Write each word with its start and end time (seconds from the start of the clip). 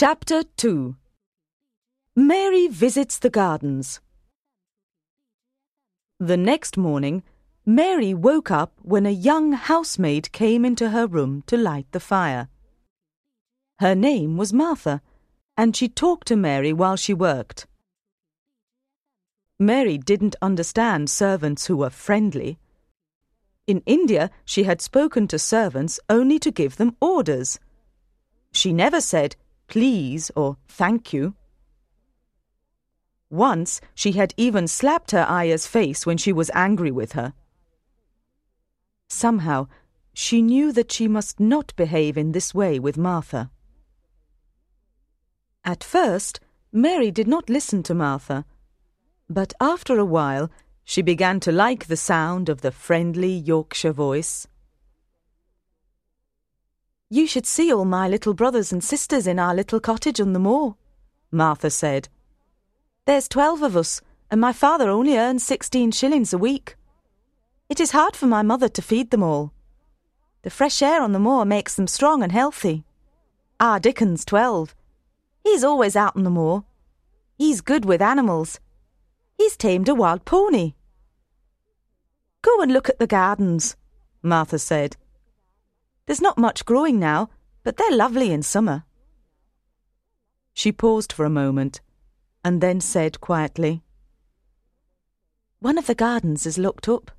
Chapter 0.00 0.44
2 0.56 0.96
Mary 2.16 2.68
visits 2.68 3.18
the 3.18 3.28
gardens. 3.28 4.00
The 6.18 6.38
next 6.38 6.78
morning, 6.78 7.22
Mary 7.66 8.14
woke 8.14 8.50
up 8.50 8.72
when 8.80 9.04
a 9.04 9.10
young 9.10 9.52
housemaid 9.52 10.32
came 10.32 10.64
into 10.64 10.88
her 10.88 11.06
room 11.06 11.44
to 11.48 11.58
light 11.58 11.84
the 11.92 12.00
fire. 12.00 12.48
Her 13.78 13.94
name 13.94 14.38
was 14.38 14.54
Martha, 14.54 15.02
and 15.58 15.76
she 15.76 15.86
talked 15.86 16.28
to 16.28 16.34
Mary 16.36 16.72
while 16.72 16.96
she 16.96 17.12
worked. 17.12 17.66
Mary 19.58 19.98
didn't 19.98 20.34
understand 20.40 21.10
servants 21.10 21.66
who 21.66 21.76
were 21.76 21.90
friendly. 21.90 22.58
In 23.66 23.82
India, 23.84 24.30
she 24.46 24.62
had 24.62 24.80
spoken 24.80 25.28
to 25.28 25.38
servants 25.38 26.00
only 26.08 26.38
to 26.38 26.50
give 26.50 26.76
them 26.76 26.96
orders. 27.02 27.60
She 28.50 28.72
never 28.72 29.02
said, 29.02 29.36
please 29.70 30.30
or 30.36 30.56
thank 30.68 31.14
you. 31.14 31.34
Once 33.30 33.80
she 33.94 34.12
had 34.12 34.34
even 34.36 34.66
slapped 34.66 35.12
her 35.12 35.24
ayah's 35.30 35.66
face 35.66 36.04
when 36.04 36.18
she 36.18 36.32
was 36.32 36.50
angry 36.52 36.90
with 36.90 37.12
her. 37.12 37.32
Somehow, 39.08 39.68
she 40.12 40.42
knew 40.42 40.72
that 40.72 40.90
she 40.90 41.06
must 41.06 41.38
not 41.38 41.74
behave 41.76 42.18
in 42.18 42.32
this 42.32 42.52
way 42.52 42.78
with 42.78 42.98
Martha. 42.98 43.50
At 45.64 45.84
first, 45.84 46.40
Mary 46.72 47.12
did 47.12 47.28
not 47.28 47.48
listen 47.48 47.82
to 47.84 47.94
Martha, 47.94 48.44
but 49.28 49.54
after 49.60 49.98
a 49.98 50.04
while 50.04 50.50
she 50.84 51.00
began 51.00 51.38
to 51.40 51.52
like 51.52 51.86
the 51.86 51.96
sound 51.96 52.48
of 52.48 52.62
the 52.62 52.72
friendly 52.72 53.32
Yorkshire 53.32 53.92
voice. 53.92 54.48
You 57.12 57.26
should 57.26 57.44
see 57.44 57.72
all 57.72 57.84
my 57.84 58.06
little 58.06 58.34
brothers 58.34 58.72
and 58.72 58.84
sisters 58.84 59.26
in 59.26 59.40
our 59.40 59.52
little 59.52 59.80
cottage 59.80 60.20
on 60.20 60.32
the 60.32 60.38
moor, 60.38 60.76
Martha 61.32 61.68
said. 61.68 62.08
There's 63.04 63.26
twelve 63.26 63.62
of 63.62 63.76
us, 63.76 64.00
and 64.30 64.40
my 64.40 64.52
father 64.52 64.88
only 64.88 65.18
earns 65.18 65.42
sixteen 65.42 65.90
shillings 65.90 66.32
a 66.32 66.38
week. 66.38 66.76
It 67.68 67.80
is 67.80 67.90
hard 67.90 68.14
for 68.14 68.26
my 68.26 68.42
mother 68.42 68.68
to 68.68 68.80
feed 68.80 69.10
them 69.10 69.24
all. 69.24 69.52
The 70.42 70.50
fresh 70.50 70.82
air 70.82 71.02
on 71.02 71.10
the 71.10 71.18
moor 71.18 71.44
makes 71.44 71.74
them 71.74 71.88
strong 71.88 72.22
and 72.22 72.30
healthy. 72.30 72.84
Our 73.58 73.80
Dickon's 73.80 74.24
twelve. 74.24 74.76
He's 75.42 75.64
always 75.64 75.96
out 75.96 76.14
on 76.14 76.22
the 76.22 76.30
moor. 76.30 76.64
He's 77.36 77.60
good 77.60 77.84
with 77.84 78.00
animals. 78.00 78.60
He's 79.36 79.56
tamed 79.56 79.88
a 79.88 79.96
wild 79.96 80.24
pony. 80.24 80.74
Go 82.42 82.60
and 82.60 82.72
look 82.72 82.88
at 82.88 83.00
the 83.00 83.08
gardens, 83.08 83.74
Martha 84.22 84.60
said. 84.60 84.96
There's 86.10 86.20
not 86.20 86.38
much 86.38 86.64
growing 86.64 86.98
now, 86.98 87.30
but 87.62 87.76
they're 87.76 87.96
lovely 87.96 88.32
in 88.32 88.42
summer. 88.42 88.82
She 90.52 90.72
paused 90.72 91.12
for 91.12 91.24
a 91.24 91.30
moment 91.30 91.80
and 92.44 92.60
then 92.60 92.80
said 92.80 93.20
quietly, 93.20 93.84
One 95.60 95.78
of 95.78 95.86
the 95.86 95.94
gardens 95.94 96.46
is 96.46 96.58
locked 96.58 96.88
up. 96.88 97.12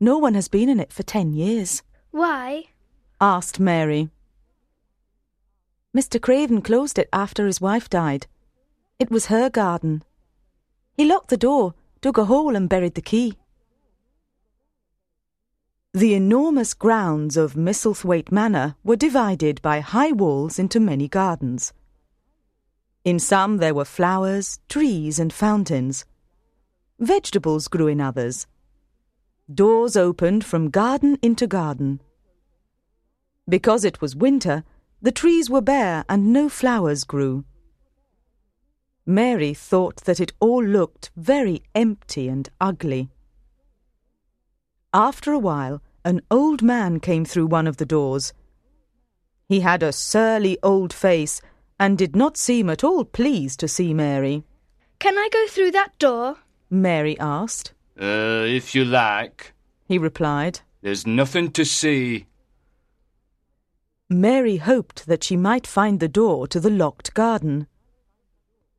No 0.00 0.16
one 0.16 0.32
has 0.32 0.48
been 0.48 0.70
in 0.70 0.80
it 0.80 0.94
for 0.94 1.02
ten 1.02 1.34
years. 1.34 1.82
Why? 2.10 2.68
asked 3.20 3.60
Mary. 3.60 4.08
Mr. 5.94 6.18
Craven 6.18 6.62
closed 6.62 6.98
it 6.98 7.10
after 7.12 7.44
his 7.44 7.60
wife 7.60 7.90
died. 7.90 8.26
It 8.98 9.10
was 9.10 9.26
her 9.26 9.50
garden. 9.50 10.02
He 10.94 11.04
locked 11.04 11.28
the 11.28 11.36
door, 11.36 11.74
dug 12.00 12.16
a 12.16 12.24
hole, 12.24 12.56
and 12.56 12.66
buried 12.66 12.94
the 12.94 13.02
key. 13.02 13.36
The 15.96 16.12
enormous 16.12 16.74
grounds 16.74 17.38
of 17.38 17.56
Misselthwaite 17.56 18.30
Manor 18.30 18.76
were 18.84 18.96
divided 18.96 19.62
by 19.62 19.80
high 19.80 20.12
walls 20.12 20.58
into 20.58 20.78
many 20.78 21.08
gardens. 21.08 21.72
In 23.02 23.18
some 23.18 23.56
there 23.56 23.72
were 23.72 23.86
flowers, 23.86 24.60
trees, 24.68 25.18
and 25.18 25.32
fountains. 25.32 26.04
Vegetables 26.98 27.66
grew 27.68 27.86
in 27.86 28.02
others. 28.02 28.46
Doors 29.50 29.96
opened 29.96 30.44
from 30.44 30.68
garden 30.68 31.16
into 31.22 31.46
garden. 31.46 32.02
Because 33.48 33.82
it 33.82 34.02
was 34.02 34.14
winter, 34.14 34.64
the 35.00 35.12
trees 35.12 35.48
were 35.48 35.62
bare 35.62 36.04
and 36.10 36.30
no 36.30 36.50
flowers 36.50 37.04
grew. 37.04 37.46
Mary 39.06 39.54
thought 39.54 40.04
that 40.04 40.20
it 40.20 40.34
all 40.40 40.62
looked 40.62 41.10
very 41.16 41.62
empty 41.74 42.28
and 42.28 42.50
ugly. 42.60 43.08
After 44.96 45.30
a 45.30 45.38
while, 45.38 45.82
an 46.06 46.22
old 46.30 46.62
man 46.62 47.00
came 47.00 47.26
through 47.26 47.48
one 47.48 47.66
of 47.66 47.76
the 47.76 47.84
doors. 47.84 48.32
He 49.46 49.60
had 49.60 49.82
a 49.82 49.92
surly 49.92 50.56
old 50.62 50.90
face 50.90 51.42
and 51.78 51.98
did 51.98 52.16
not 52.16 52.38
seem 52.38 52.70
at 52.70 52.82
all 52.82 53.04
pleased 53.04 53.60
to 53.60 53.68
see 53.68 53.92
Mary. 53.92 54.44
Can 54.98 55.18
I 55.18 55.28
go 55.30 55.46
through 55.48 55.72
that 55.72 55.98
door? 55.98 56.38
Mary 56.70 57.14
asked. 57.20 57.74
Uh, 58.00 58.46
if 58.46 58.74
you 58.74 58.86
like. 58.86 59.52
He 59.84 59.98
replied. 59.98 60.60
There's 60.80 61.06
nothing 61.06 61.52
to 61.52 61.66
see. 61.66 62.24
Mary 64.08 64.56
hoped 64.56 65.06
that 65.06 65.24
she 65.24 65.36
might 65.36 65.66
find 65.66 66.00
the 66.00 66.08
door 66.08 66.46
to 66.48 66.58
the 66.58 66.70
locked 66.70 67.12
garden. 67.12 67.66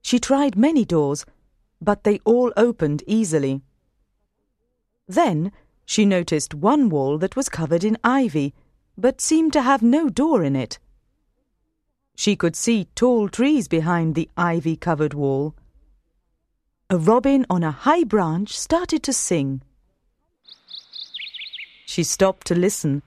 She 0.00 0.18
tried 0.18 0.56
many 0.56 0.86
doors, 0.86 1.26
but 1.78 2.04
they 2.04 2.20
all 2.24 2.54
opened 2.56 3.02
easily. 3.06 3.60
Then 5.06 5.52
she 5.86 6.04
noticed 6.04 6.52
one 6.52 6.90
wall 6.90 7.16
that 7.16 7.36
was 7.36 7.48
covered 7.48 7.84
in 7.84 7.96
ivy, 8.02 8.52
but 8.98 9.20
seemed 9.20 9.52
to 9.52 9.62
have 9.62 9.82
no 9.82 10.08
door 10.08 10.42
in 10.42 10.56
it. 10.56 10.78
She 12.16 12.34
could 12.34 12.56
see 12.56 12.88
tall 12.96 13.28
trees 13.28 13.68
behind 13.68 14.14
the 14.14 14.28
ivy 14.36 14.76
covered 14.76 15.14
wall. 15.14 15.54
A 16.90 16.98
robin 16.98 17.46
on 17.48 17.62
a 17.62 17.70
high 17.70 18.04
branch 18.04 18.58
started 18.58 19.02
to 19.04 19.12
sing. 19.12 19.62
She 21.84 22.02
stopped 22.02 22.46
to 22.48 22.54
listen, 22.54 23.02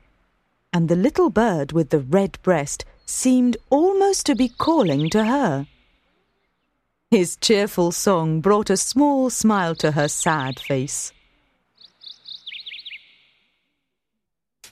and 0.71 0.87
the 0.87 0.95
little 0.95 1.29
bird 1.29 1.73
with 1.73 1.89
the 1.89 1.99
red 1.99 2.37
breast 2.43 2.85
seemed 3.05 3.57
almost 3.69 4.25
to 4.27 4.35
be 4.35 4.47
calling 4.47 5.09
to 5.09 5.25
her. 5.25 5.67
His 7.11 7.35
cheerful 7.37 7.91
song 7.91 8.39
brought 8.39 8.69
a 8.69 8.77
small 8.77 9.29
smile 9.29 9.75
to 9.75 9.91
her 9.91 10.07
sad 10.07 10.59
face. 10.59 11.11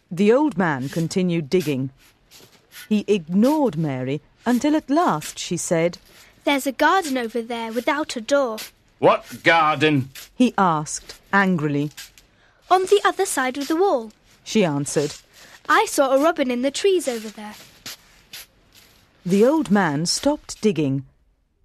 The 0.09 0.31
old 0.31 0.57
man 0.57 0.89
continued 0.89 1.49
digging. 1.49 1.89
He 2.87 3.03
ignored 3.07 3.77
Mary 3.77 4.21
until 4.45 4.75
at 4.75 4.89
last 4.89 5.37
she 5.37 5.57
said, 5.57 5.97
There's 6.45 6.65
a 6.65 6.71
garden 6.71 7.17
over 7.17 7.41
there 7.41 7.73
without 7.73 8.15
a 8.15 8.21
door. 8.21 8.57
What 8.99 9.43
garden? 9.43 10.09
He 10.33 10.53
asked 10.57 11.19
angrily. 11.33 11.91
On 12.71 12.83
the 12.83 13.01
other 13.03 13.25
side 13.25 13.57
of 13.57 13.67
the 13.67 13.75
wall. 13.75 14.11
She 14.43 14.63
answered. 14.63 15.13
I 15.69 15.85
saw 15.85 16.15
a 16.15 16.23
robin 16.23 16.49
in 16.49 16.61
the 16.61 16.71
trees 16.71 17.07
over 17.07 17.27
there. 17.27 17.55
The 19.25 19.45
old 19.45 19.69
man 19.69 20.05
stopped 20.05 20.61
digging, 20.61 21.05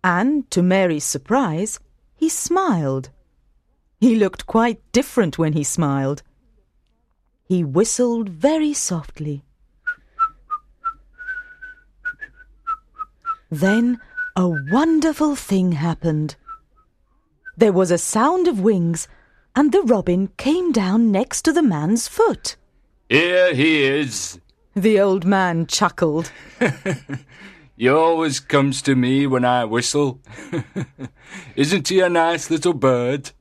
and, 0.03 0.50
to 0.50 0.62
Mary's 0.62 1.04
surprise, 1.04 1.78
he 2.16 2.28
smiled. 2.28 3.10
He 4.00 4.16
looked 4.16 4.48
quite 4.48 4.80
different 4.91 5.38
when 5.38 5.53
he 5.53 5.62
smiled. 5.62 6.24
He 7.53 7.63
whistled 7.63 8.31
very 8.31 8.73
softly. 8.73 9.45
Then 13.51 14.01
a 14.35 14.49
wonderful 14.49 15.37
thing 15.37 15.73
happened. 15.73 16.37
There 17.55 17.75
was 17.75 17.91
a 17.91 17.99
sound 17.99 18.49
of 18.49 18.61
wings, 18.61 19.07
and 19.55 19.71
the 19.71 19.83
robin 19.83 20.29
came 20.39 20.73
down 20.73 21.13
next 21.13 21.43
to 21.43 21.53
the 21.53 21.61
man's 21.63 22.09
foot. 22.09 22.57
Here 23.11 23.53
he 23.55 23.84
is. 23.84 24.41
The 24.75 24.99
old 24.99 25.27
man 25.27 25.67
chuckled. 25.67 26.33
he 27.77 27.87
always 27.87 28.41
comes 28.41 28.81
to 28.81 28.95
me 28.95 29.27
when 29.27 29.45
I 29.45 29.66
whistle. 29.66 30.22
Isn't 31.55 31.89
he 31.89 32.01
a 32.01 32.09
nice 32.09 32.48
little 32.48 32.72
bird? 32.72 33.33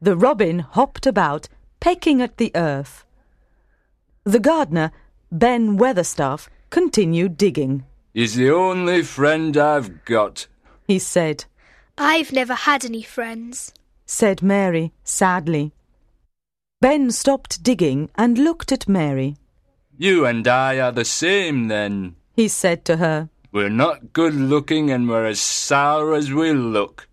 The 0.00 0.16
robin 0.16 0.60
hopped 0.60 1.06
about 1.06 1.50
pecking 1.84 2.22
at 2.22 2.38
the 2.38 2.50
earth. 2.54 3.04
The 4.24 4.40
gardener, 4.40 4.90
Ben 5.30 5.76
Weatherstaff, 5.76 6.48
continued 6.70 7.36
digging. 7.36 7.84
He's 8.14 8.36
the 8.36 8.50
only 8.50 9.02
friend 9.02 9.54
I've 9.54 10.02
got, 10.06 10.46
he 10.88 10.98
said. 10.98 11.44
I've 11.98 12.32
never 12.32 12.54
had 12.54 12.86
any 12.86 13.02
friends, 13.02 13.74
said 14.06 14.42
Mary 14.42 14.94
sadly. 15.04 15.74
Ben 16.80 17.10
stopped 17.10 17.62
digging 17.62 18.08
and 18.14 18.38
looked 18.38 18.72
at 18.72 18.88
Mary. 18.88 19.36
You 19.98 20.24
and 20.24 20.48
I 20.48 20.80
are 20.80 20.92
the 20.92 21.04
same, 21.04 21.68
then, 21.68 22.16
he 22.34 22.48
said 22.48 22.86
to 22.86 22.96
her. 22.96 23.28
We're 23.52 23.68
not 23.68 24.14
good 24.14 24.34
looking 24.34 24.90
and 24.90 25.06
we're 25.06 25.26
as 25.26 25.38
sour 25.38 26.14
as 26.14 26.32
we'll 26.32 26.56
look. 26.56 27.08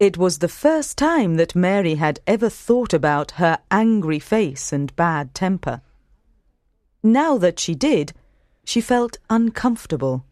It 0.00 0.16
was 0.16 0.38
the 0.38 0.48
first 0.48 0.96
time 0.96 1.34
that 1.36 1.54
Mary 1.54 1.96
had 1.96 2.20
ever 2.26 2.48
thought 2.48 2.94
about 2.94 3.32
her 3.32 3.58
angry 3.70 4.18
face 4.18 4.72
and 4.72 4.96
bad 4.96 5.34
temper. 5.34 5.82
Now 7.02 7.36
that 7.36 7.60
she 7.60 7.74
did, 7.74 8.14
she 8.64 8.80
felt 8.80 9.18
uncomfortable. 9.28 10.24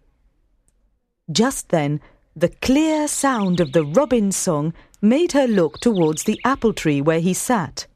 Just 1.31 1.69
then, 1.69 2.01
the 2.35 2.49
clear 2.49 3.07
sound 3.07 3.61
of 3.61 3.73
the 3.73 3.85
robin's 3.85 4.37
song 4.37 4.73
made 5.03 5.33
her 5.33 5.47
look 5.47 5.79
towards 5.81 6.25
the 6.25 6.41
apple 6.47 6.73
tree 6.73 7.03
where 7.03 7.21
he 7.21 7.35
sat. 7.35 7.87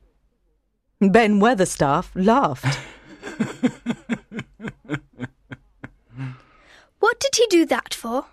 Ben 1.01 1.41
Weatherstaff 1.41 2.11
laughed. 2.15 2.79
What 6.99 7.19
did 7.19 7.35
he 7.35 7.47
do 7.49 7.67
that 7.67 7.95
for? 7.95 8.27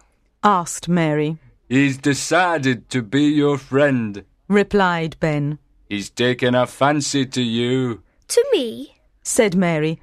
asked 0.44 0.88
Mary. 0.88 1.40
He's 1.70 1.98
decided 2.00 2.90
to 2.90 3.04
be 3.04 3.26
your 3.26 3.60
friend. 3.60 4.26
Replied 4.48 5.16
Ben. 5.20 5.60
He's 5.88 6.10
taken 6.10 6.56
a 6.56 6.66
fancy 6.66 7.28
to 7.28 7.42
you. 7.44 8.02
To 8.30 8.46
me? 8.52 9.00
said 9.22 9.56
Mary, 9.56 10.02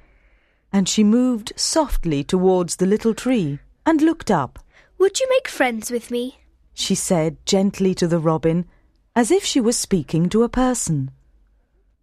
and 0.71 0.87
she 0.87 1.03
moved 1.03 1.51
softly 1.57 2.23
towards 2.23 2.77
the 2.77 2.85
little 2.85 3.13
tree 3.13 3.59
and 3.85 4.01
looked 4.01 4.31
up. 4.31 4.59
Would 4.97 5.19
you 5.19 5.27
make 5.29 5.49
friends 5.49 5.91
with 5.91 6.09
me? 6.09 6.39
She 6.73 6.95
said 6.95 7.35
gently 7.45 7.93
to 7.95 8.07
the 8.07 8.19
robin, 8.19 8.65
as 9.13 9.29
if 9.29 9.43
she 9.43 9.59
was 9.59 9.77
speaking 9.77 10.29
to 10.29 10.43
a 10.43 10.49
person. 10.49 11.11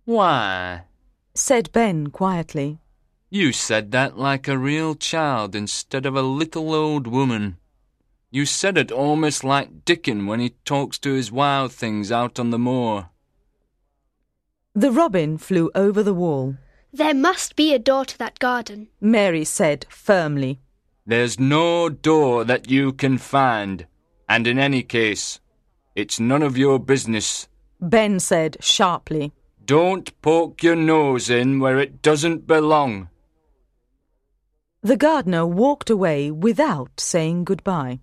Why? 0.05 0.83
Said 1.35 1.73
Ben 1.73 2.09
quietly. 2.09 2.81
You 3.31 3.53
said 3.53 3.93
that 3.93 4.19
like 4.19 4.47
a 4.47 4.59
real 4.59 4.95
child 4.95 5.55
instead 5.55 6.05
of 6.05 6.15
a 6.15 6.23
little 6.23 6.75
old 6.75 7.07
woman. 7.07 7.57
You 8.35 8.47
said 8.47 8.77
it 8.77 8.91
almost 8.91 9.45
like 9.45 9.85
Dickon 9.85 10.27
when 10.27 10.41
he 10.41 10.57
talks 10.65 10.99
to 10.99 11.13
his 11.13 11.31
wild 11.31 11.73
things 11.73 12.11
out 12.11 12.41
on 12.41 12.51
the 12.51 12.59
moor. 12.59 13.11
The 14.75 14.91
robin 14.91 15.39
flew 15.39 15.71
over 15.73 16.03
the 16.03 16.13
wall. 16.13 16.57
There 16.93 17.15
must 17.15 17.55
be 17.55 17.73
a 17.73 17.79
door 17.79 18.05
to 18.07 18.19
that 18.19 18.41
garden. 18.41 18.89
Mary 19.01 19.45
said 19.45 19.87
firmly. 19.89 20.59
There's 21.07 21.39
no 21.39 21.89
door 21.89 22.43
that 22.43 22.69
you 22.69 22.93
can 22.93 23.19
find, 23.19 23.87
and 24.29 24.49
in 24.49 24.59
any 24.59 24.83
case, 24.83 25.39
it's 25.95 26.19
none 26.19 26.43
of 26.43 26.59
your 26.59 26.81
business. 26.81 27.47
Ben 27.81 28.19
said 28.19 28.57
sharply. 28.59 29.33
Don't 29.65 30.11
poke 30.23 30.61
your 30.61 30.75
nose 30.75 31.31
in 31.31 31.61
where 31.61 31.79
it 31.79 32.03
doesn't 32.03 32.49
belong. 32.49 33.11
The 34.83 34.97
gardener 34.97 35.47
walked 35.47 35.89
away 35.89 36.33
without 36.33 36.99
saying 36.99 37.45
goodbye. 37.45 38.01